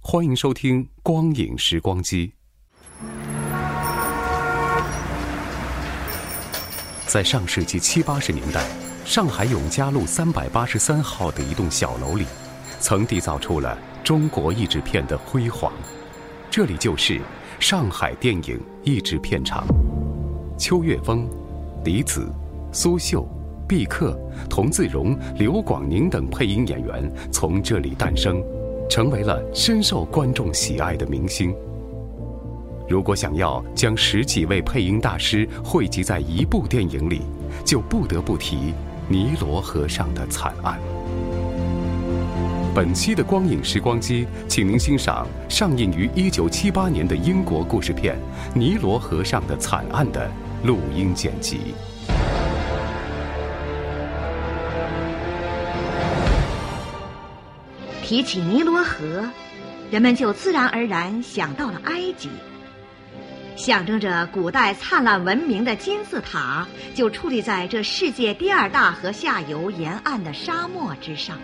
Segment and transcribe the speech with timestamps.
[0.00, 2.32] 欢迎收听《光影时光机》。
[7.06, 8.66] 在上世纪七八十年代，
[9.04, 12.24] 上海永嘉路三百八十三号的一栋小楼里，
[12.80, 15.72] 曾缔造出了中国译制片的辉煌。
[16.50, 17.20] 这里就是
[17.60, 19.66] 上海电影译制片厂。
[20.58, 21.28] 邱岳峰、
[21.84, 22.32] 李子、
[22.72, 23.28] 苏绣、
[23.68, 28.42] 毕克、童自荣、刘广宁等配音演员从这里诞生，
[28.88, 31.54] 成为了深受观众喜爱的明星。
[32.88, 37.20] 如果想要将十几位配音大师汇集在一部电影里，
[37.64, 38.72] 就不得不提
[39.08, 40.80] 尼罗河上的惨案。
[42.74, 48.16] 本期的光影时光机，请您欣赏上映于1978年的英国故事片
[48.58, 50.30] 《尼罗河上的惨案》的
[50.64, 51.74] 录音剪辑。
[58.08, 59.28] 提起尼罗河，
[59.90, 62.30] 人们就自然而然想到了埃及。
[63.54, 71.38] 象征着古代灿烂文明的金字塔，就矗立在这世界第二大河下游沿岸的沙漠之上。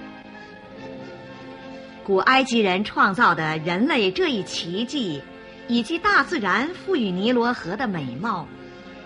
[2.03, 5.21] 古埃及人创造的人类这一奇迹，
[5.69, 8.49] 以及大自然赋予尼罗河的美貌，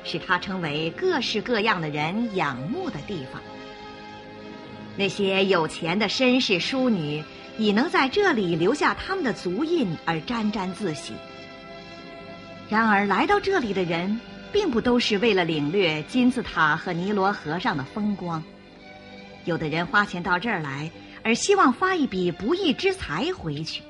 [0.04, 3.42] 使它成为各式各样的人仰慕的地方。
[4.96, 7.24] 那些有钱的绅士淑女，
[7.58, 11.12] 已能在这里留下他们的足印而沾沾自喜。
[12.70, 14.20] 然而，来到这里的人，
[14.52, 18.42] 并不都是为了领略金字塔和尼罗河上的风光。
[19.44, 20.90] 有的人花钱到这儿来，
[21.22, 23.82] 而希望发一笔不义之财回去。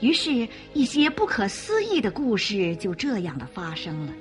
[0.00, 4.12] 于是，一些不可思议的故事就这样的发生了。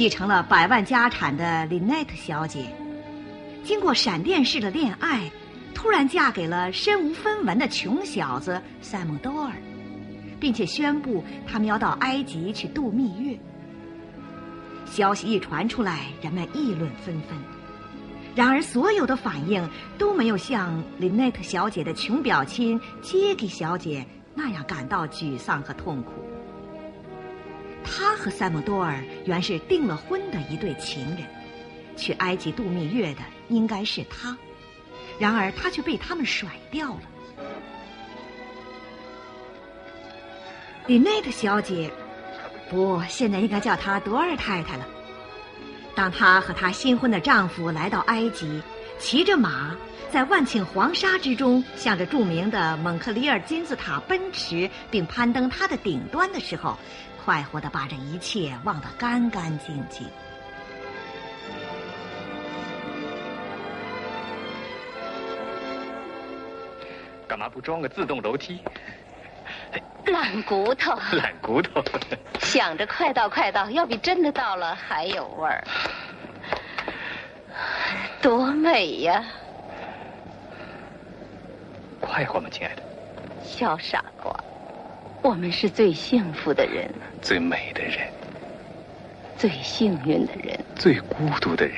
[0.00, 2.74] 继承了百万家产的林奈特小姐。
[3.62, 5.30] 经过闪电式的恋爱，
[5.74, 9.52] 突然嫁给了身无分文的穷小子塞蒙多尔，
[10.40, 13.38] 并且宣布他们要到埃及去度蜜月。
[14.86, 17.38] 消息一传出来，人们议论纷纷。
[18.34, 19.68] 然而，所有的反应
[19.98, 26.12] 都没有像林内特小姐的穷表亲杰吉小姐那样感到沮丧和痛苦。
[27.84, 31.26] 他和塞蒙多尔原是订了婚的一对情人，
[31.96, 33.20] 去埃及度蜜月的。
[33.48, 34.36] 应该是他，
[35.18, 37.00] 然而他却被他们甩掉了。
[40.86, 41.90] 里内特小姐，
[42.70, 44.86] 不，现在应该叫她多尔太太了。
[45.96, 48.62] 当她和她新婚的丈夫来到埃及，
[49.00, 49.76] 骑着马，
[50.12, 56.78] 在万顷黄沙之中，向着著名的蒙克里尔金字塔奔驰，并攀登它的顶端的时候，
[57.22, 60.08] 快活的把这一切忘得干干净净。
[67.28, 68.60] 干嘛不装个自动楼梯？
[70.06, 71.82] 懒骨头，懒骨头。
[72.40, 75.62] 想着快到快到，要比真的到了还有味儿。
[78.20, 79.22] 多美呀！
[82.00, 82.82] 快活吗，亲爱的？
[83.44, 84.34] 小傻瓜，
[85.22, 86.90] 我们是最幸福的人，
[87.20, 88.08] 最美的人，
[89.36, 91.76] 最幸运的人，最孤独的人，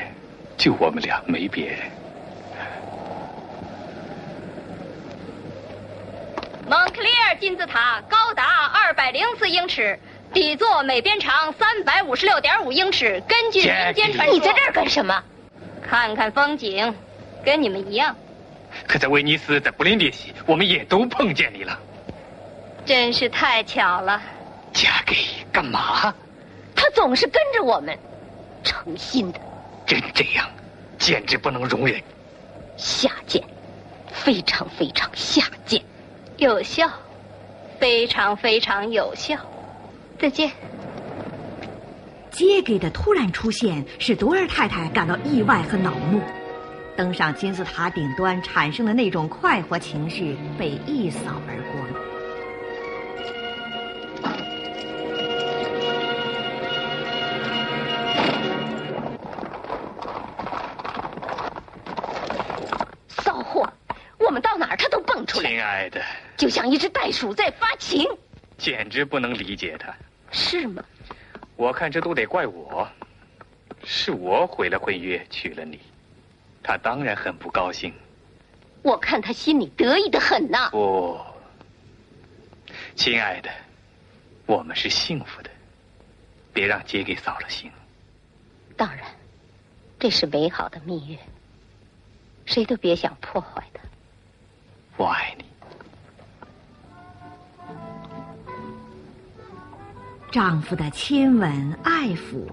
[0.56, 1.79] 就我们俩，没别人。
[6.69, 9.99] 蒙克利尔金字塔高达二百零四英尺，
[10.33, 13.21] 底座每边长三百五十六点五英尺。
[13.27, 15.23] 根据民间传说，你在这儿干什么？
[15.83, 16.95] 看看风景，
[17.45, 18.17] 跟你们一样。
[18.87, 21.79] 可在威尼斯，在布林迪西，我们也都碰见你了。
[22.84, 24.20] 真是太巧了。
[24.73, 25.17] 嫁给
[25.52, 26.14] 干嘛？
[26.75, 27.96] 他总是跟着我们，
[28.64, 29.40] 诚心的。
[29.87, 30.49] 真这样？
[30.99, 32.00] 简直不能容忍。
[32.76, 33.43] 下贱，
[34.12, 35.82] 非常非常下贱，
[36.37, 36.88] 有效，
[37.79, 39.37] 非常非常有效。
[40.19, 40.50] 再见。
[42.31, 46.20] 杰给的突然出现使多尔太太感到意外和恼怒，
[46.96, 52.12] 登上金字塔顶端产生的那种快活情绪被一扫而光。
[66.43, 68.05] 就像一只袋鼠在发情，
[68.59, 69.94] 简直不能理解他。
[70.33, 70.85] 是吗？
[71.55, 72.85] 我看这都得怪我，
[73.85, 75.79] 是我毁了婚约，娶了你。
[76.61, 77.94] 他当然很不高兴。
[78.83, 80.69] 我看他心里得意的很呐。
[80.73, 81.17] 不，
[82.97, 83.49] 亲爱的，
[84.45, 85.50] 我们是幸福的，
[86.53, 87.71] 别让杰给扫了兴。
[88.77, 89.06] 当然，
[90.00, 91.17] 这是美好的蜜月，
[92.47, 93.81] 谁都别想破坏它。
[94.97, 95.45] 我爱你。
[100.32, 102.46] 丈夫的亲吻、爱抚，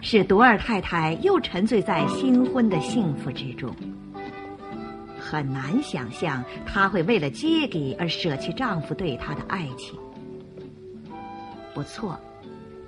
[0.00, 3.74] 使朵尔太太又沉醉在新婚的幸福之中。
[5.18, 9.98] 很难想象她会为了杰给而舍弃丈夫对她的爱情。
[11.74, 12.16] 不错，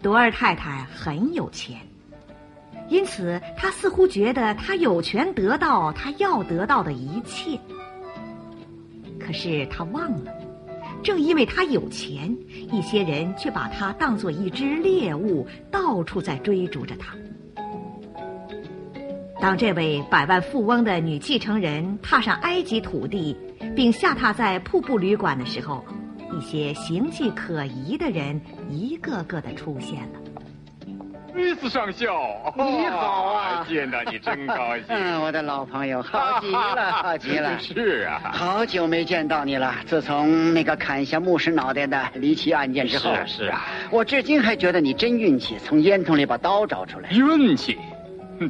[0.00, 1.80] 朵尔太太很有钱，
[2.88, 7.58] 因此她似乎觉得她有权得到她要得到的一切。
[9.18, 10.32] 可是她忘了。
[11.06, 12.36] 正因为他有钱，
[12.72, 17.14] 一些人却把他当作一只猎物，到处在追逐着他。
[19.40, 23.36] 当这位百万富翁的女继承人踏上埃及土地，
[23.76, 25.84] 并下榻在瀑布旅馆的时候，
[26.36, 30.25] 一些形迹可疑的人一个个的出现了。
[31.36, 33.66] 瑞斯上校，你好啊！
[33.68, 34.84] 见到你真高兴。
[34.88, 37.58] 嗯，我的老朋友，好极了， 好极了。
[37.58, 39.74] 是啊，好久没见到你了。
[39.84, 47.10] 自从那个砍下牧师脑袋的离奇案件之后，是是啊，我至今还觉得你真运气，从烟囱里把刀找出来。
[47.10, 47.76] 运气，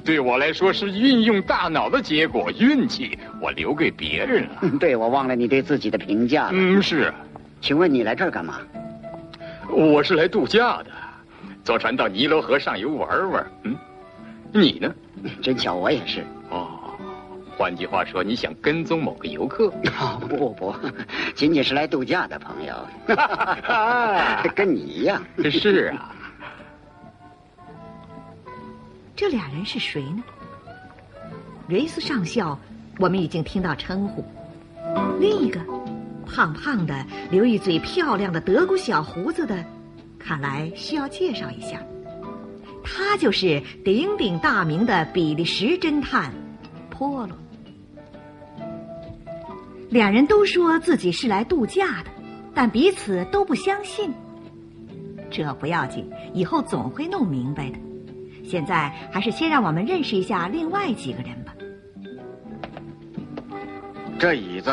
[0.05, 2.53] 对我来说是运用大脑的结果。
[2.53, 4.71] 运气，我留给别人了。
[4.79, 6.51] 对，我忘了你对自己的评价了。
[6.53, 7.13] 嗯，是。
[7.61, 8.61] 请问你来这儿干嘛？
[9.69, 10.87] 我是来度假的。
[11.67, 13.77] 坐船到尼罗河上游玩玩，嗯，
[14.53, 14.95] 你呢？
[15.43, 16.25] 真巧，我也是。
[16.49, 16.69] 哦，
[17.59, 19.69] 换句话说，你想跟踪某个游客？
[20.29, 20.73] 不不，
[21.35, 22.75] 仅仅是来度假的朋友，
[24.55, 25.21] 跟你一样。
[25.51, 26.15] 是啊。
[29.17, 30.23] 这俩人是谁呢？
[31.67, 32.57] 瑞斯上校，
[33.01, 34.25] 我们已经听到称呼。
[35.19, 35.59] 另一个，
[36.25, 39.65] 胖胖的，留一嘴漂亮的德国小胡子的。
[40.27, 41.81] 看来需要介绍一下，
[42.83, 46.33] 他就是鼎鼎大名的比利时侦探
[46.91, 47.39] 波罗。
[49.89, 52.11] 两人都说自己是来度假的，
[52.53, 54.13] 但彼此都不相信。
[55.31, 57.79] 这不要紧，以后总会弄明白的。
[58.43, 61.55] 现在还是先让我们认识一下另外几个人吧。
[64.19, 64.73] 这椅子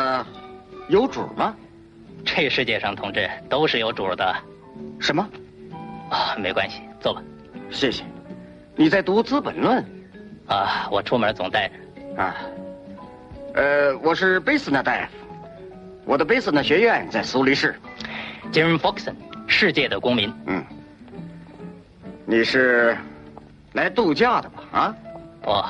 [0.88, 1.54] 有主吗？
[2.24, 4.34] 这世界上，同志都是有主的。
[4.98, 5.28] 什么？
[6.14, 7.20] 啊，没关系，坐吧。
[7.70, 8.04] 谢谢。
[8.76, 9.82] 你在读《资本论》？
[10.52, 11.74] 啊，我出门总带着。
[12.22, 12.36] 啊，
[13.54, 15.12] 呃，我是贝斯纳大夫，
[16.04, 17.74] 我的贝斯纳学院在苏黎世。
[18.52, 19.16] Jim Foxon，
[19.48, 20.32] 世界的公民。
[20.46, 20.64] 嗯。
[22.26, 22.96] 你是
[23.72, 24.62] 来度假的吧？
[24.70, 24.96] 啊？
[25.42, 25.64] 不，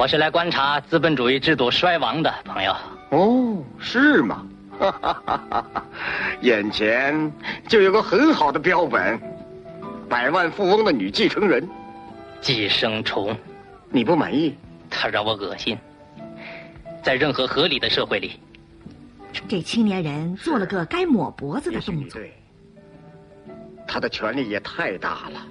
[0.00, 2.76] 我是来观察资本主义制度衰亡的朋友。
[3.10, 4.46] 哦，是吗？
[4.78, 5.86] 哈哈哈哈哈！
[6.40, 7.32] 眼前
[7.68, 9.20] 就有个很好的标本，
[10.08, 11.68] 百万富翁的女继承人，
[12.40, 13.36] 寄生虫。
[13.90, 14.56] 你不满意？
[14.90, 15.76] 他让我恶心。
[17.02, 18.32] 在任何合理的社会里，
[19.48, 22.20] 这青年人做了个该抹脖子的动作。
[23.86, 25.46] 他的权力也太大了。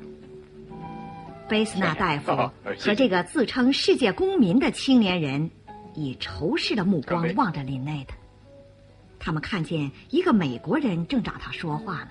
[1.47, 2.31] 贝斯纳大夫
[2.79, 5.51] 和这个自称世界公民的青年人，
[5.93, 8.15] 以仇视的目光望着林内特。
[9.23, 12.09] 他们看见一个美国人正找他说话呢。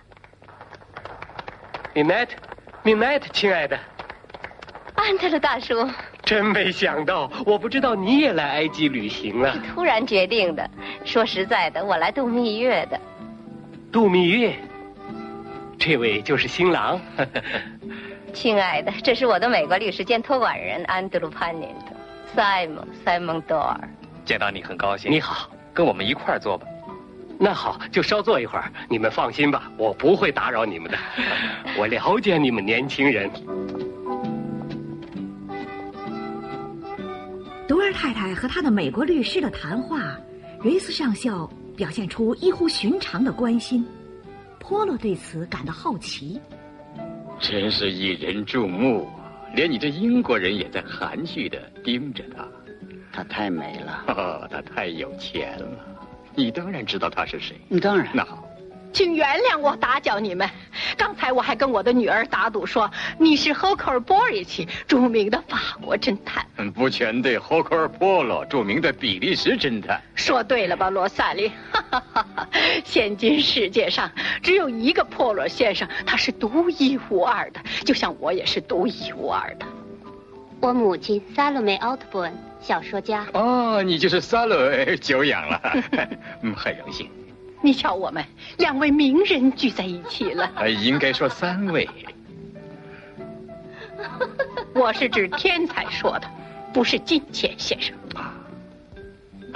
[1.93, 2.37] 米奈特，
[2.83, 3.79] 米奈特，亲爱的，
[4.95, 5.87] 安德鲁大叔，
[6.23, 9.55] 真没想到，我不知道你也来埃及旅行了。
[9.75, 10.71] 突然决定的，
[11.05, 12.99] 说实在的，我来度蜜月的。
[13.93, 14.57] 度蜜月，
[15.79, 16.99] 这位就是新郎。
[18.33, 21.95] 亲爱的，这是我的美国律师兼托管人安德鲁潘宁的
[22.35, 23.79] 塞蒙塞蒙多尔。
[24.25, 25.13] 见到你很高兴。
[25.13, 26.67] 你好，跟我们一块儿坐吧。
[27.45, 28.73] 那好，就稍坐一会儿。
[28.89, 30.97] 你们放心吧，我不会打扰你们的。
[31.77, 33.29] 我了解你们年轻人。
[37.67, 40.17] 多尔太太和他的美国律师的谈话，
[40.61, 43.85] 瑞斯上校表现出异乎寻常的关心。
[44.61, 46.41] 波洛对此感到好奇，
[47.41, 49.35] 真是引人注目啊！
[49.57, 52.47] 连你这英国人也在含蓄的盯着他。
[53.13, 55.89] 他太美了，哦， 她太有钱了。
[56.35, 57.61] 你当然知道他是谁。
[57.69, 58.09] 你当然。
[58.13, 58.49] 那好。
[58.93, 60.47] 请原谅我打搅你们。
[60.99, 66.45] 刚才我还跟我的女儿打赌说你是 h o k e r b o r i c h 著名的法国侦探。
[66.73, 69.99] 不全对 h o k e r Polo 著名的比利时侦探。
[70.15, 71.51] 说对了吧，罗萨林？
[71.71, 72.49] 哈哈哈哈？
[72.85, 74.11] 现今世界上
[74.43, 79.65] 只有一个破罗先生，他是独一无二的，就像我也是独一无二的。
[80.63, 83.27] 我母亲 Salome Outburn，小说家。
[83.33, 85.61] 哦，你就是 Salome，久仰了，
[86.43, 87.11] 嗯，很荣幸。
[87.61, 88.25] 你瞧，我们
[88.59, 90.49] 两位名人聚在一起了。
[90.55, 91.89] 呃，应该说三位。
[94.73, 96.31] 我是指天才说的，
[96.73, 97.97] 不是金钱先生。
[98.15, 98.33] 啊，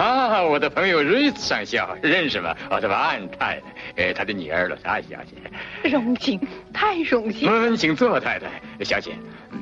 [0.04, 2.52] 啊，我的朋友瑞斯上校认识吗？
[2.70, 3.62] 奥特曼太太，
[3.94, 5.88] 呃，他的女儿罗莎小姐。
[5.88, 6.40] 荣幸，
[6.72, 7.48] 太荣幸。
[7.48, 9.12] 嗯，请坐，太太，小姐。
[9.52, 9.54] 啊。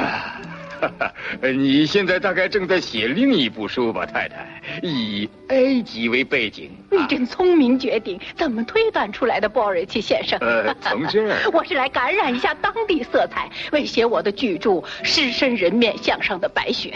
[1.42, 4.46] 你现在大概正在写另一部书吧，太太？
[4.82, 6.70] 以埃及为背景。
[6.90, 10.38] 你真聪明绝顶，怎么推断出来的，波瑞奇先生？
[10.38, 11.36] 呃，从这儿。
[11.52, 14.70] 我是来感染一下当地色彩，为写我的巨著
[15.02, 16.90] 《狮身人面像上的白雪》。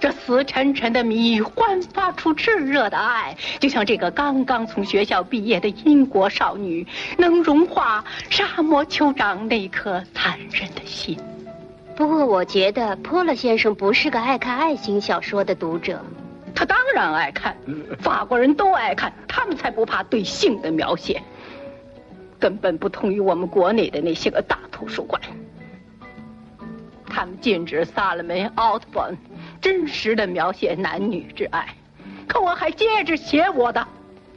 [0.00, 6.86] 这死沉沉的谜焕发出炽热的爱，就像这个刚刚从学校毕业的英国少女，
[7.18, 11.18] 能融化沙漠酋长那颗残忍的心。
[11.98, 16.00] 不过，我觉得波勒先生不是个爱看爱情小说的读者。
[16.54, 17.56] 他当然爱看，
[17.98, 21.20] 法国人都爱看，他们才不怕对性的描写。
[22.38, 25.20] 根本不同于我们国内的那些个大图书馆。
[27.08, 29.18] 他们禁止萨勒梅·奥特本
[29.60, 31.66] 真实的描写男女之爱，
[32.28, 33.84] 可我还接着写我的。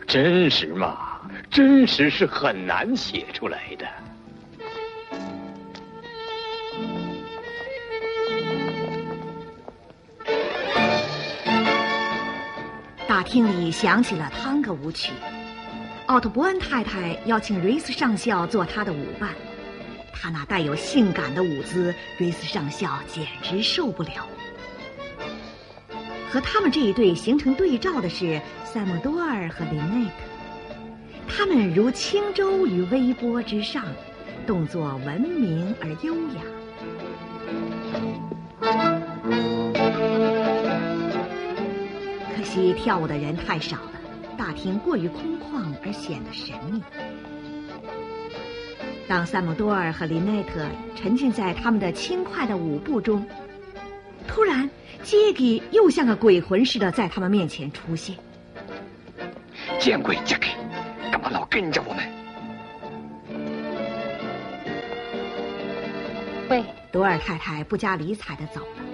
[0.07, 3.85] 真实嘛，真实是很难写出来的。
[13.11, 15.11] 大厅里响起了探戈舞曲，
[16.05, 19.31] 奥特伯恩太太邀请瑞斯上校做她的舞伴。
[20.13, 24.25] 他那带有性感的舞姿，瑞斯上校简直受不了。
[26.29, 30.13] 和他们这一对形成对照的是塞莫多尔和林内特，
[31.27, 33.83] 他们如轻舟于微波之上，
[34.47, 36.60] 动作文明而优雅。
[42.53, 43.91] 其跳舞的人太少了，
[44.37, 46.83] 大厅过于空旷而显得神秘。
[49.07, 53.25] 当萨姆多尔和林奈特沉浸在他们的轻快的舞步中，
[54.27, 54.69] 突然
[55.01, 58.17] 杰基又像个鬼魂似的在他们面前出现。
[59.79, 60.49] 见鬼，杰基，
[61.09, 62.03] 干嘛老跟着我们？
[66.49, 68.90] 喂，多尔太太不加理睬的走了。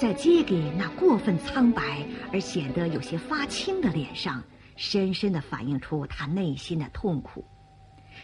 [0.00, 4.42] 在杰给那过分苍白而显得有些发青的脸上，
[4.74, 7.44] 深深的反映出他内心的痛苦。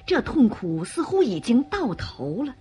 [0.06, 2.54] 这痛苦似乎已经到头了，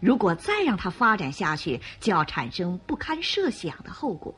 [0.00, 4.34] 如果再让它发展下去，就要产生不堪设想的后果。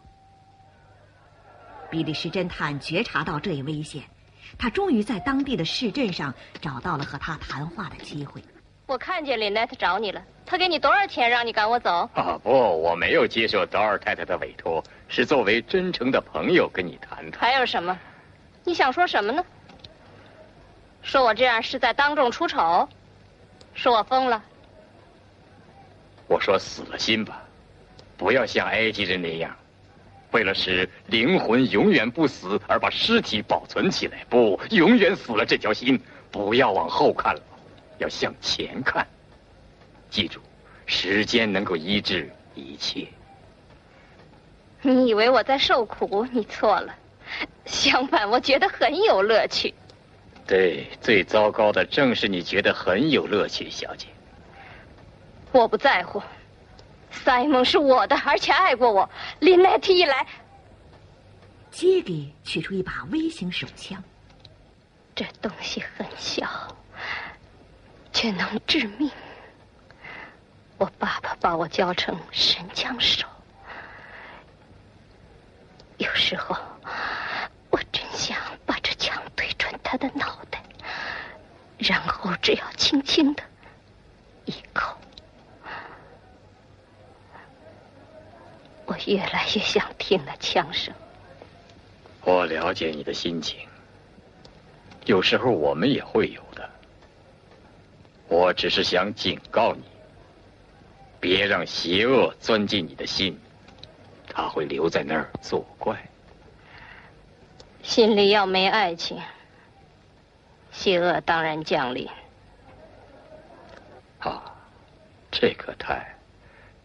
[1.88, 4.02] 比利时侦探觉察到这一危险，
[4.58, 8.42] 他终于在当地的市镇上找到了和他谈话的机会。
[8.86, 12.08] 我看见林奈特找你了，他给你多少钱让你赶我走？
[12.14, 17.40] 啊，不，我没有接受德尔太太的委托，是作为真诚的朋友跟你谈谈。
[17.40, 17.98] 还有什么？
[18.62, 19.42] 你想说什么呢？
[21.02, 22.86] 说我这样是在当众出丑？
[23.74, 24.42] 说我疯了？
[26.26, 27.42] 我说死了心吧，
[28.18, 29.56] 不要像埃及人那样，
[30.30, 34.26] 为了使灵魂永远不死而把尸体保存起来。
[34.28, 35.98] 不，永远死了这条心，
[36.30, 37.40] 不要往后看了。
[37.98, 39.06] 要向前看，
[40.10, 40.40] 记住，
[40.86, 43.06] 时间能够医治一切。
[44.82, 46.26] 你以为我在受苦？
[46.30, 46.94] 你错了，
[47.64, 49.72] 相反，我觉得很有乐趣。
[50.46, 54.08] 对，最糟糕的正是你觉得很有乐趣，小姐。
[55.52, 56.22] 我不在乎，
[57.10, 59.08] 塞蒙是我的，而且爱过我。
[59.40, 60.26] 林奈特一来，
[61.70, 64.02] 杰给取出一把微型手枪，
[65.14, 66.46] 这东西很小。
[68.14, 69.10] 却能致命。
[70.78, 73.26] 我爸爸把我教成神枪手，
[75.98, 76.56] 有时候
[77.70, 80.62] 我真想把这枪对准他的脑袋，
[81.76, 83.42] 然后只要轻轻的
[84.46, 84.96] 一口，
[88.86, 90.94] 我越来越想听那枪声。
[92.22, 93.68] 我了解你的心情，
[95.04, 96.70] 有时候我们也会有的。
[98.34, 99.84] 我只是想警告你，
[101.20, 103.38] 别让邪恶钻进你的心，
[104.26, 105.96] 他会留在那儿作怪。
[107.80, 109.22] 心里要没爱情，
[110.72, 112.08] 邪恶当然降临。
[114.18, 114.42] 啊，
[115.30, 116.04] 这可太，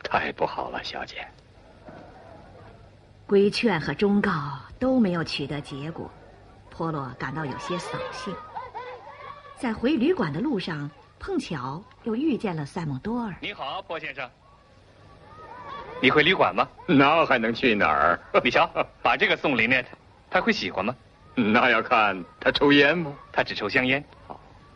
[0.04, 1.28] 太不好了，小姐。
[3.26, 4.32] 规劝和忠告
[4.78, 6.12] 都没有取得结果，
[6.70, 8.36] 波洛感到有些扫兴。
[9.58, 10.90] 在回旅馆的路上，
[11.20, 13.36] 碰巧又遇见了塞蒙多尔。
[13.42, 14.28] 你好，波先生。
[16.02, 16.68] 你回旅馆吗？
[16.88, 18.20] 那还能去哪儿？
[18.42, 18.68] 你瞧，
[19.04, 19.90] 把这个送林奈特，
[20.30, 20.96] 他会喜欢吗？
[21.36, 23.14] 那要看他抽烟吗？
[23.34, 24.04] 他只抽香烟。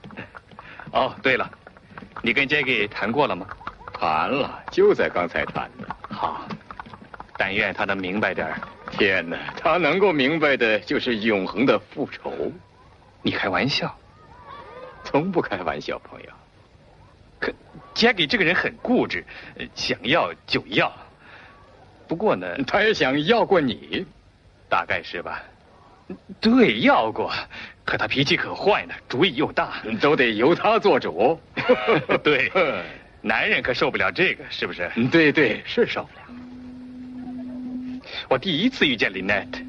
[0.91, 1.49] 哦，对了，
[2.21, 3.47] 你跟杰给谈过了吗？
[3.93, 5.95] 谈了，就在刚才谈的。
[6.13, 6.45] 好。
[7.35, 12.51] 但愿他能明白点儿天哪，他能够明白的就是永恒的复仇。
[13.23, 13.93] 你开玩笑？
[15.03, 16.29] 从不开玩笑，朋友。
[17.39, 17.51] 可
[17.93, 19.25] 杰给这个人很固执，
[19.75, 20.91] 想要就要。
[22.07, 24.05] 不过呢， 他也想要过你，
[24.69, 25.43] 大概是吧？
[26.39, 27.31] 对，要过。
[27.85, 31.39] 可他脾气可坏呢，主意又大， 都得由他做主。
[32.23, 32.51] 对，
[33.21, 34.89] 男人可受不了这个，是不是？
[35.11, 36.19] 对对，是受不了。
[38.29, 39.59] 我第一次遇见林奈特，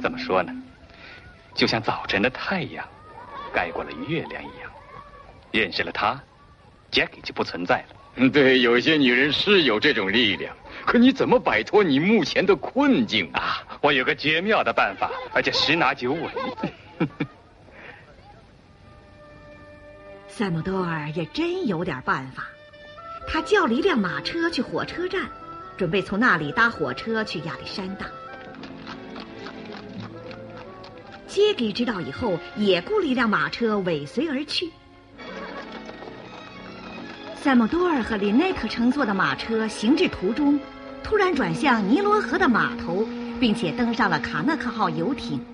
[0.00, 0.52] 怎么说呢？
[1.54, 2.86] 就像早晨的太阳
[3.54, 4.70] 盖过了月亮一样。
[5.52, 6.20] 认识了他，
[6.90, 8.30] 杰克就不存在了。
[8.30, 10.54] 对，有些女人是有这种力量。
[10.84, 13.62] 可你怎么摆脱你目前的困境啊？
[13.80, 16.30] 我有个绝妙的办法，而且十拿九稳。
[20.28, 22.44] 塞姆多尔也真有点办法。
[23.28, 25.28] 他叫了一辆马车去火车站。
[25.76, 28.06] 准备从那里搭火车去亚历山大。
[31.34, 34.70] 杰给知道以后，也雇了一辆马车尾随而去。
[37.34, 40.60] 塞莫多尔和林奈克乘坐的马车行至途中，
[41.02, 43.04] 突然转向尼罗河的码头，
[43.40, 45.44] 并且登上了卡纳克号游艇。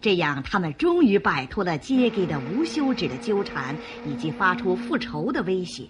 [0.00, 5.84] 这样，他们终于摆脱了杰给的无休止的纠缠以及发出复仇的威胁。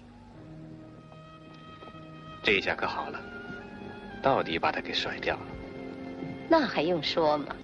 [2.43, 3.21] 这下可好了，
[4.21, 5.47] 到底把他给甩掉了。
[6.49, 7.55] 那还用说吗？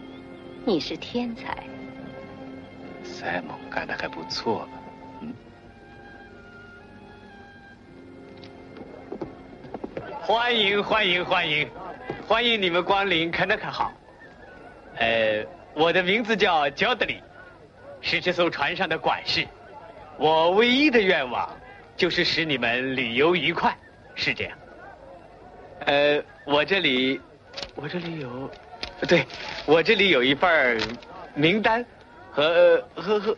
[0.67, 1.63] 你是天才。
[3.01, 4.69] 赛蒙干的还不错吧？
[10.19, 11.69] 欢迎欢迎欢迎，
[12.27, 13.93] 欢迎你们光临肯德克号。
[14.97, 15.41] 呃，
[15.73, 17.23] 我的名字叫焦德里，
[18.01, 19.47] 是这艘船上的管事。
[20.17, 21.49] 我唯一的愿望
[21.95, 23.73] 就是使你们旅游愉快，
[24.15, 24.57] 是这样。
[25.85, 27.21] 呃，我这里，
[27.73, 28.51] 我这里有，
[29.05, 29.25] 对，
[29.65, 30.81] 我这里有一份
[31.35, 31.85] 名单
[32.31, 33.37] 和和和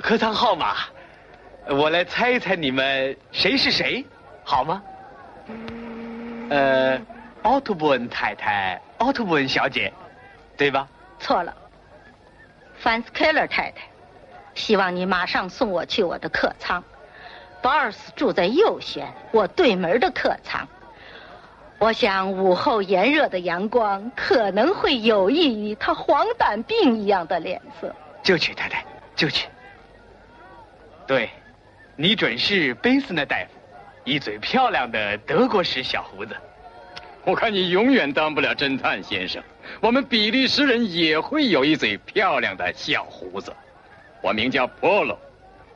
[0.00, 0.76] 客舱号码，
[1.66, 4.04] 我来猜一猜你们谁是谁，
[4.44, 4.82] 好吗？
[6.50, 7.00] 呃，
[7.42, 9.92] 奥特布恩太太，奥特布恩小姐，
[10.56, 10.86] 对吧？
[11.18, 11.54] 错了，
[12.78, 13.82] 范斯凯勒太太，
[14.54, 16.82] 希望你马上送我去我的客舱。
[17.62, 20.66] 保尔斯住在右舷，我对门的客舱。
[21.80, 27.90] 我想午后炎热的阳光可能会有益于他黄疸病一样的脸色。
[28.22, 28.84] 就去，太太，
[29.16, 29.48] 就去。
[31.06, 31.30] 对，
[31.96, 33.52] 你准是贝斯那大夫，
[34.04, 36.36] 一嘴漂亮的德国式小胡子。
[37.24, 39.42] 我看你永远当不了侦探先生。
[39.80, 43.50] 我们比利时人也会有一嘴漂亮的小胡子。
[44.20, 45.18] 我名叫波罗，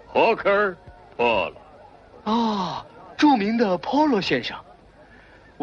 [0.07, 0.71] 霍克尔·
[1.17, 2.33] 波罗。
[2.33, 2.85] 哦，
[3.17, 4.55] 著名的波罗先生。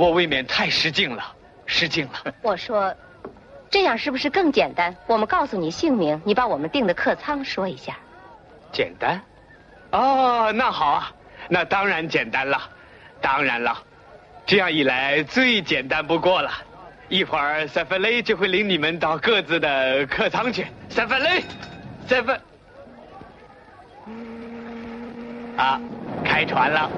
[0.01, 1.23] 我未免太失敬了，
[1.67, 2.33] 失敬了。
[2.41, 2.91] 我说，
[3.69, 4.95] 这样是不是更简单？
[5.05, 7.95] 我们告诉你姓名，你把我们订的客舱说一下。
[8.71, 9.21] 简单？
[9.91, 11.11] 哦，那好啊，
[11.47, 12.59] 那当然简单了，
[13.21, 13.77] 当然了，
[14.43, 16.51] 这样一来最简单不过了。
[17.07, 20.65] 一会儿塞弗雷就会领你们到各自的客舱去。
[20.89, 21.43] 塞弗雷，
[22.07, 22.31] 塞弗，
[25.57, 25.79] 啊，
[26.25, 26.89] 开船了。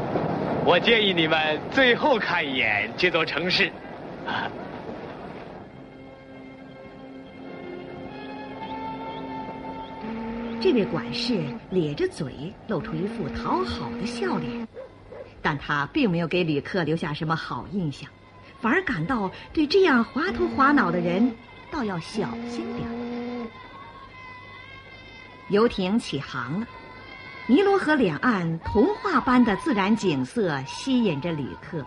[0.66, 3.70] 我建议你们最后看一眼这座城市。
[10.62, 14.66] 这位管事咧着嘴，露出一副讨好的笑脸，
[15.42, 18.10] 但他并没有给旅客留下什么好印象，
[18.62, 21.30] 反而感到对这样滑头滑脑的人，
[21.70, 22.88] 倒要小心点
[25.50, 26.68] 游艇起航了。
[27.46, 31.86] 尼罗河两岸童话般的自然景色吸引着旅客。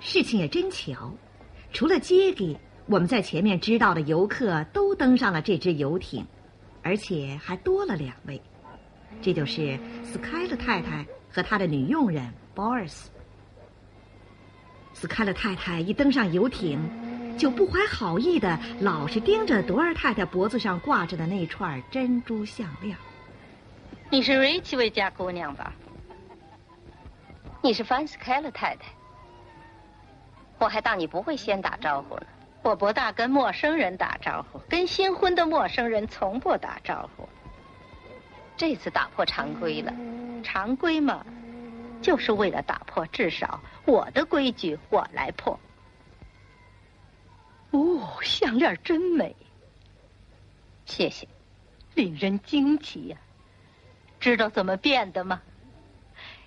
[0.00, 1.12] 事情也真巧，
[1.70, 6.26] 除了杰给，我们在前面知道的游客都登上了这只游艇，
[6.82, 8.40] 而且还多了两位，
[9.20, 13.08] 这就是斯凯勒太太和她的女佣人 Boris。
[14.94, 16.78] 斯凯勒太太一登上游艇，
[17.36, 22.96] 就不怀好意的老是盯着朵尔太太脖子上挂着的那串珍珠项链。
[24.14, 25.72] 你是瑞奇维家姑娘吧？
[27.60, 28.84] 你是范斯凯勒太太。
[30.56, 32.26] 我还当你不会先打招呼呢。
[32.62, 37.28] 我不大跟陌生人打招呼，跟新婚的陌生人从不打招呼。
[38.56, 39.92] 这次打破常规了，
[40.44, 41.26] 常规嘛，
[42.00, 45.58] 就是为了打破至少我的规矩，我来破。
[47.72, 49.34] 哦，项链真美，
[50.86, 51.26] 谢谢，
[51.94, 53.16] 令人惊奇呀。
[54.24, 55.42] 知道怎么变的吗？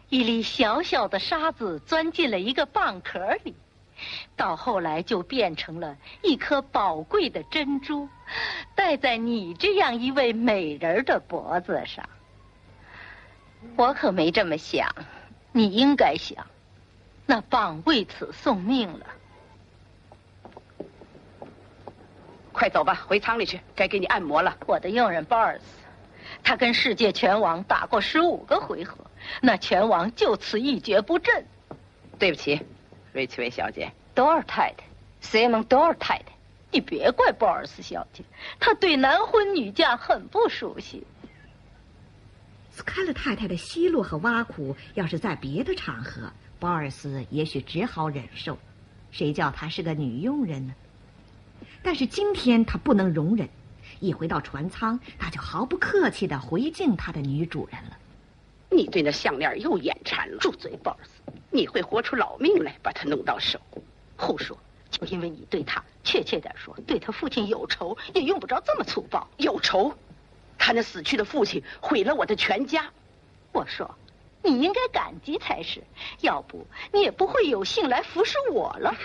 [0.09, 3.53] 一粒小小的沙子钻进了一个蚌壳里。
[4.35, 8.09] 到后来就变成了一颗宝贵的珍珠，
[8.73, 12.03] 戴在你这样一位美人的脖子上。
[13.75, 14.89] 我可没这么想，
[15.51, 16.47] 你应该想，
[17.27, 19.05] 那蚌为此送命了。
[22.51, 24.57] 快走吧，回舱里去，该给你按摩了。
[24.65, 25.65] 我的佣人鲍尔斯，
[26.43, 28.97] 他跟世界拳王打过十五个回合，
[29.41, 31.45] 那拳王就此一蹶不振。
[32.19, 32.61] 对不起。
[33.13, 34.83] 瑞奇维小姐，多尔太太，
[35.21, 36.25] 塞蒙多尔太太，
[36.71, 38.23] 你别怪鲍尔斯小姐，
[38.59, 41.05] 她对男婚女嫁很不熟悉。
[42.69, 48.55] 斯凯勒太太的奚落和挖苦，要是在别的场合，鲍尔斯也许只好忍受，
[49.09, 50.75] 谁叫她是个女佣人呢？
[51.81, 53.49] 但是今天她不能容忍，
[53.99, 57.97] 一回到船舱，他就毫不客气的回敬他的女主人了。
[58.69, 61.31] 你对那项链又眼馋了，住嘴，鲍尔斯！
[61.49, 63.59] 你会活出老命来把它弄到手？
[64.17, 64.57] 胡说！
[64.89, 69.27] 就因为你对他，确切点说，对他父亲有仇，也用不着这么粗暴。
[69.37, 69.93] 有仇？
[70.57, 72.85] 他那死去的父亲毁了我的全家。
[73.51, 73.95] 我说，
[74.43, 75.83] 你应该感激才是，
[76.21, 78.95] 要不你也不会有幸来服侍我了。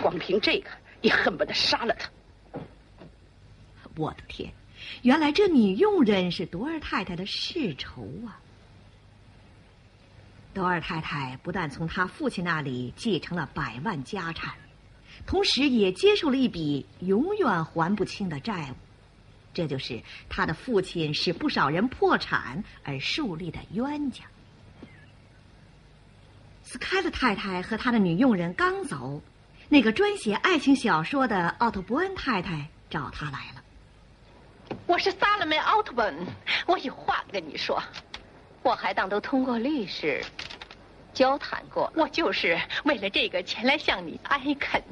[0.00, 2.08] 光凭这个，也恨不得杀了他。
[4.00, 4.50] 我的天！
[5.02, 8.40] 原来这女佣人是多尔太太的世仇啊！
[10.54, 14.54] 多尔太太不但从她父亲那里继承了百万家产，
[15.26, 18.74] 同时也接受了一笔永远还不清的债务，
[19.52, 24.24] 这就是她的父亲使不少人破产而树立的冤家。
[26.62, 29.22] 斯凯勒太太和她的女佣人刚走，
[29.68, 33.59] 那个专写爱情小说的奥特伯恩太太找她来了。
[34.90, 36.12] 我是萨勒梅奥特本，
[36.66, 37.80] 我有话跟你说。
[38.60, 40.20] 我还当都通过律师
[41.14, 44.82] 交谈过，我就是为了这个前来向你哀恳，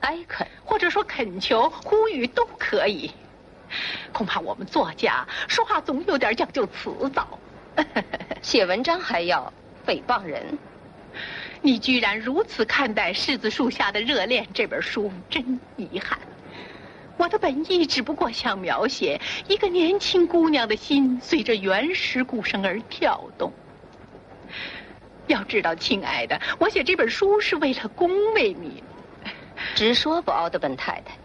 [0.00, 3.12] 哀恳或者说恳求、呼吁都可以。
[4.14, 7.38] 恐怕我们作家说话总有点讲究辞藻，
[8.40, 9.52] 写文章还要
[9.86, 10.58] 诽谤人。
[11.60, 16.18] 你居然如此看待《柿子树下的热恋》这本书，真遗憾。
[17.18, 23.52] 我的本意只不过想描写一个年轻姑娘的心随着原始鼓声而跳动。
[25.26, 28.82] 要知道，亲爱的，我写这本书是为了恭维你。
[29.74, 31.18] 直说吧，奥德本太太，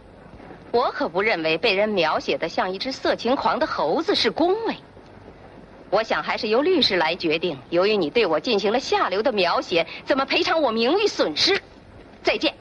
[0.71, 4.75] 我可不认为被人描写的像一只色情狂的猴子是恭维。
[5.91, 11.61] 我想还是由律师来决定，由于你对我进行了下流的描写，怎么赔偿我名誉损失。
[12.23, 12.51] 再见。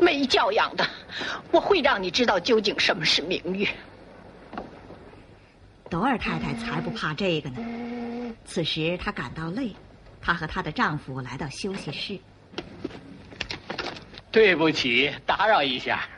[0.00, 0.86] 没教养的，
[1.52, 3.68] 我会让你知道究竟什么是名誉。
[5.88, 8.34] 朵尔太太才不怕这个呢。
[8.44, 9.74] 此时她感到累，
[10.20, 12.18] 她和她的丈夫来到休息室。
[14.30, 16.08] 对不起，打扰一下。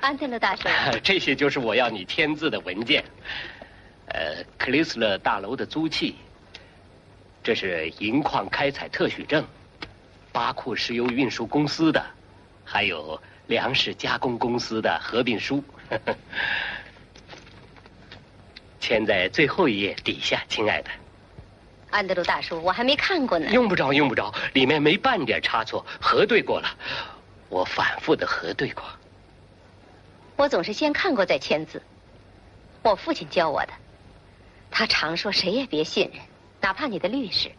[0.00, 0.68] 安德勒大师，
[1.02, 3.04] 这些就是我要你签字的文件。
[4.06, 6.14] 呃，克里斯勒大楼的租契，
[7.42, 9.44] 这是银矿开采特许证，
[10.32, 12.04] 巴库石油运输公司的。
[12.72, 15.60] 还有粮食加工公司的合并书，
[18.78, 20.90] 签在最后一页底下，亲爱的。
[21.90, 23.50] 安德鲁大叔，我还没看过呢。
[23.50, 26.68] 用不着，用不着，里面没半点差错，核对过了，
[27.48, 28.84] 我反复的核对过。
[30.36, 31.82] 我总是先看过再签字，
[32.82, 33.72] 我父亲教我的，
[34.70, 36.22] 他常说谁也别信任，
[36.60, 37.50] 哪怕你的律师。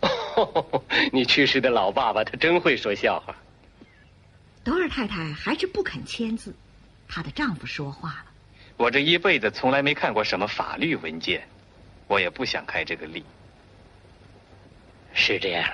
[1.11, 3.35] 你去世的老爸爸，他真会说笑话。
[4.63, 6.53] 德尔太太还是不肯签字，
[7.07, 8.25] 她的丈夫说话了
[8.77, 11.47] ：“我这一辈子从来没看过什么法律文件，
[12.07, 13.25] 我也不想开这个例。”
[15.13, 15.67] 是这样。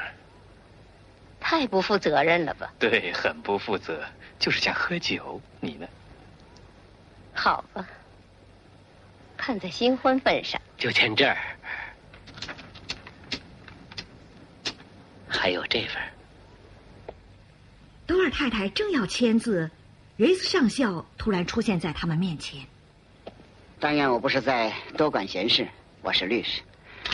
[1.39, 2.73] 太不负责任了吧？
[2.80, 4.04] 对，很不负责，
[4.39, 5.41] 就是想喝酒。
[5.60, 5.88] 你呢？
[7.34, 7.88] 好吧，
[9.38, 11.38] 看在新婚份上，就签这儿，
[15.28, 16.02] 还有这份。
[18.08, 19.70] 多尔太太正要签字，
[20.15, 22.62] 瑞斯上校突然出现在他们面前。
[23.80, 25.67] 但愿我不是在多管闲事，
[26.02, 26.62] 我是律师。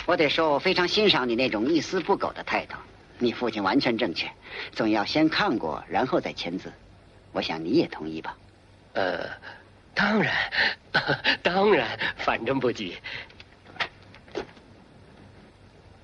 [0.06, 2.76] 我得说，我非常欣赏你那种一丝不苟的态度。
[3.18, 4.30] 你父亲完全正确，
[4.70, 6.72] 总要先看过，然后再签字。
[7.32, 8.36] 我想你也同意吧？
[8.92, 9.28] 呃，
[9.94, 10.32] 当然，
[11.42, 12.96] 当然，反正不急。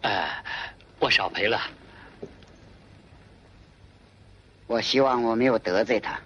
[0.02, 0.42] 哎，
[0.98, 1.60] 我少赔了。
[4.70, 6.16] 我希望我没有得罪他。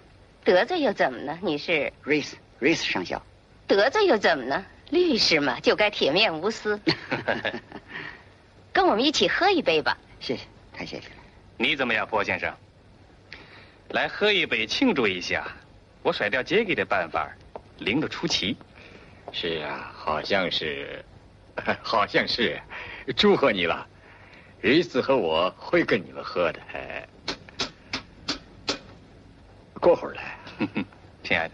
[0.43, 1.39] 得罪又怎么呢？
[1.41, 3.19] 你是瑞斯，瑞斯上校。
[3.65, 4.63] 得罪又怎么呢？
[4.91, 6.79] 律师嘛，就该铁面无私。
[8.71, 9.97] 跟我们一起喝一杯吧。
[10.19, 11.15] 谢谢，太谢谢了。
[11.57, 12.53] 你怎么样，波先生？
[13.89, 15.47] 来喝一杯庆祝一下，
[16.03, 17.27] 我甩掉杰给的办法，
[17.79, 18.55] 灵得出奇。
[19.31, 21.03] 是啊，好像是，
[21.81, 22.61] 好像是，
[23.17, 23.87] 祝贺你了。
[24.61, 26.59] 瑞斯和我会跟你们喝的。
[26.73, 27.07] 哎，
[29.85, 30.35] 过会儿来，
[31.21, 31.53] 亲爱的。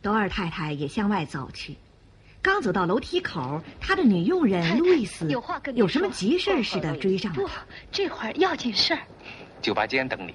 [0.00, 1.76] 多尔太太也向外走去，
[2.40, 7.48] 刚走到楼梯口，她的女佣人路易斯有话跟有什么急事似的追上了不，
[7.92, 9.00] 这会儿要紧事儿。
[9.60, 10.34] 酒吧间等你。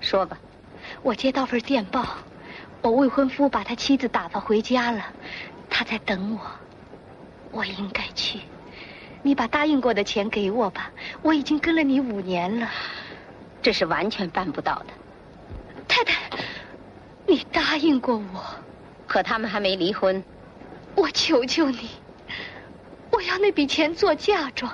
[0.00, 0.38] 说吧，
[1.02, 2.16] 我接到份电报，
[2.80, 5.04] 我未婚夫把他妻子打发回家了，
[5.68, 6.40] 他在等我。
[7.50, 8.40] 我应该去，
[9.22, 12.66] 你把答应过的钱给我吧，我已经跟了你五年了。
[13.66, 14.86] 这是完全办不到的。
[15.88, 16.30] 太太。
[17.26, 18.44] 你答应过我，
[19.08, 20.22] 可他们还没离婚。
[20.94, 21.90] 我求求你，
[23.10, 24.72] 我要那笔钱做嫁妆。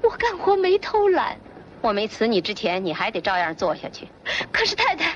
[0.00, 1.36] 我干活没偷懒。
[1.82, 4.08] 我没辞你之前，你还得照样做下去。
[4.50, 5.14] 可是太太，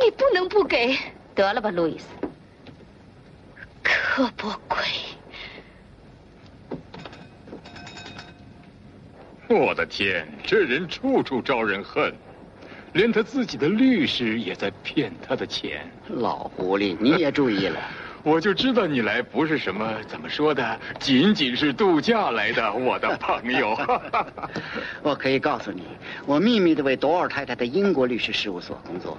[0.00, 0.96] 你不能不给。
[1.34, 2.06] 得了吧，路易斯。
[3.82, 4.78] 刻薄鬼！
[9.48, 12.14] 我的天，这人处处招人恨。
[12.98, 15.88] 连他自己的律师也在骗他的钱。
[16.08, 17.78] 老狐狸，你也注意了。
[18.24, 23.78] 我就知道你来不是什么怎么说的，仅仅是度假来的，我的 朋友。
[25.00, 25.84] 我可以告诉你，
[26.26, 29.16] 我秘密的为朵尔太太的英国律师事务所工作，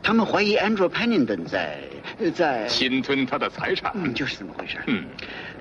[0.00, 1.80] 他们怀疑 Andrew Pennington 在
[2.32, 3.90] 在侵吞他的财产。
[3.96, 4.78] 嗯，就是这么回事。
[4.86, 5.04] 嗯，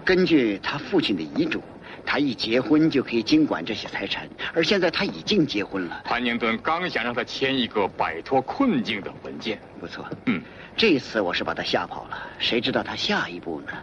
[0.05, 1.59] 根据他父亲的遗嘱。
[2.05, 6.01] 他一结婚就可以经管这些财产，而现在他已经结婚了。
[6.05, 10.05] 潘宁顿刚想让他签一个摆脱困境的文件，不错。
[10.25, 10.41] 嗯，
[10.75, 13.73] 这次我是把他吓跑了，谁知道他下一步呢？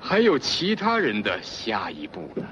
[0.00, 2.44] 还有其他人的下一步呢？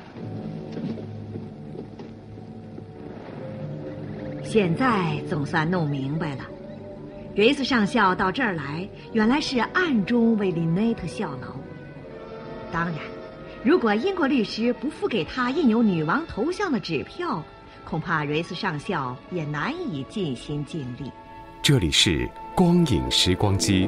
[4.42, 6.44] 现在总算弄明白了，
[7.36, 11.54] 瑞斯上校到这儿来，原来是暗中为林内特效劳。
[12.72, 12.94] 当然。
[13.62, 17.44] 如果英国律师不付给他印有女王头像的纸票，
[17.84, 21.12] 恐怕瑞斯上校也难以尽心尽力。
[21.62, 23.86] 这里是光影时光机，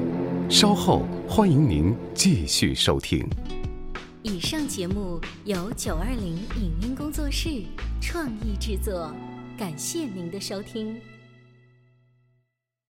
[0.51, 3.27] 稍后欢迎您继续收听。
[4.23, 7.49] 以上节目由九二零影音工作室
[7.99, 9.11] 创意制作，
[9.57, 10.95] 感谢您的收听。